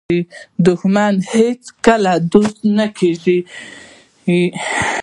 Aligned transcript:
دښمن 0.65 1.13
هیڅکله 1.33 2.13
دوست 2.31 2.59
نه 2.77 2.87
کېږي 2.97 3.39